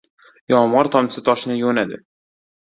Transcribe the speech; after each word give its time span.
•Yomg‘ir 0.53 0.89
tomchisi 0.95 1.23
toshni 1.29 1.59
yo‘nadi. 1.61 2.01